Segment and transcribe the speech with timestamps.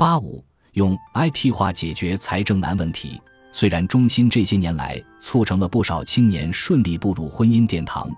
[0.00, 0.42] 八五
[0.72, 3.20] 用 IT 化解决财政难问题。
[3.52, 8.10] 虽然中心这些年来促成了不少青年顺利步入婚姻殿堂，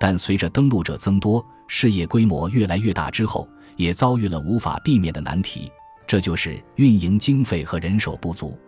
[0.00, 3.46] 但随着登录者增多，事业规模越来越大之后，
[3.76, 5.70] 也遭遇了无法避免的难题，
[6.06, 8.58] 这就是运营经费和人手不足。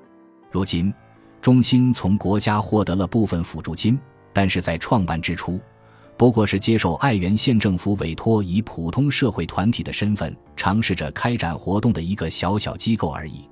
[0.50, 0.92] 如今，
[1.40, 3.98] 中心从国家获得了部分辅助金，
[4.30, 5.58] 但是在创办之初，
[6.18, 13.48] 不过是接受爱媛县政府委托，以普通社会团体的身份尝试着开展活动的一个小小机构而已。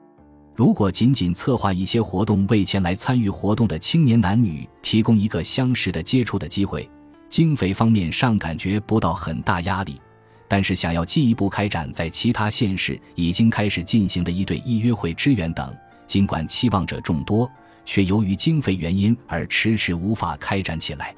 [0.56, 6.90] 如果仅仅策划一些活动，为前来参与活动的青年男女提供一个相识的接触的机会，
[7.28, 10.00] 经费方面上感觉不到很大压力。
[10.48, 15.72] 但是想要进一步开展在其他县市已经开始进行的一对一约会支援等，
[16.08, 17.48] 尽管期望者众多，
[17.84, 21.14] 却由于经费原因而迟迟无法开展起来。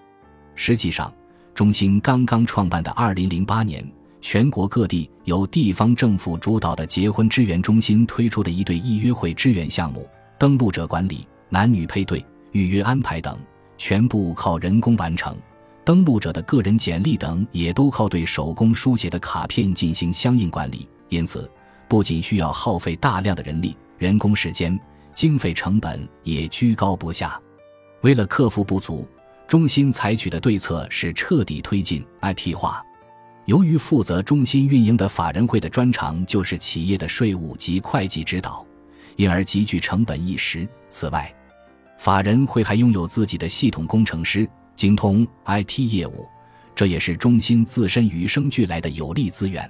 [0.55, 1.13] 实际上，
[1.59, 3.85] 中心刚刚创办的2008年。
[4.21, 10.09] 全国各地由地方政府主导的结婚支援中心推出的一对一约会支援项目，
[10.39, 13.37] 登录者管理、男女配对、预约安排等，
[13.77, 15.37] 全部靠人工完成。
[15.85, 20.89] 登录者的个人简历等也都靠对手工书写的卡片进行相应管理。
[21.09, 21.51] 因此，
[21.89, 24.79] 不仅需要耗费大量的人力、人工时间，
[25.13, 27.37] 经费成本也居高不下。
[28.03, 29.05] 为了克服不足，
[29.49, 32.85] 中心采取的对策是彻底推进 IT 化。
[33.47, 38.65] 由于负责中心运营的法人会的专长就是企业的税务及会计指导，
[39.17, 40.69] 因而极具成本一时。
[40.91, 41.35] 此外，
[41.97, 46.29] 法人会还拥有自己的系统工程师，精通 IT 业务，
[46.75, 49.69] 这也是中心自身与生俱来的有利资源。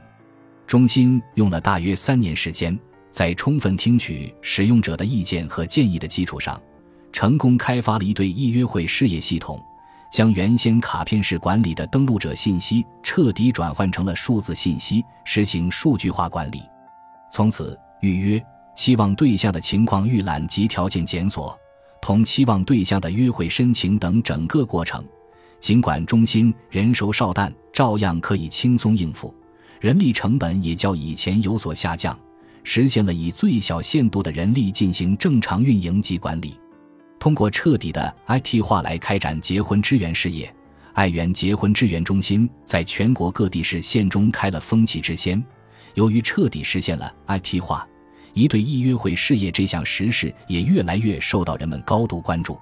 [0.67, 2.77] 中心用了大约三年时间，
[3.13, 6.61] 在充分听取使用者的意见和建议的基础上，
[7.13, 9.61] 成功开发了一对一约会事业系统。
[10.11, 16.63] 将原先卡片式管理的登录者信息彻底转换成了数字信息，实行数据化管理。
[17.31, 18.43] 从此，预约、
[18.75, 21.55] 期望对象的情况预览及条件检索，
[22.01, 25.05] 同期望对象的约会申请等整个过程，
[25.61, 29.35] 尽管中心人手少，但照样可以轻松应付，
[29.79, 32.19] 人力成本也较以前有所下降，
[32.65, 36.59] 实现了以最小限度的人力进行正常运营及管理。
[37.19, 40.53] 通过彻底的 IT 化来开展结婚支援事业，
[40.93, 45.43] 爱媛结婚支援中心在全国各地市县中开了风气之先。
[45.95, 47.87] 由于彻底实现了 IT 化，
[48.35, 52.57] 一对一约会事业这项实事也越来越受到人们高度关注。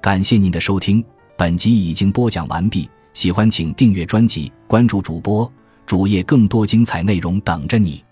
[0.00, 1.04] 感谢您的收听，
[1.36, 2.88] 本集已经播讲完毕。
[3.12, 5.50] 喜欢请订阅专辑，关注主播
[5.86, 8.04] 主页，更多精彩内容等着你。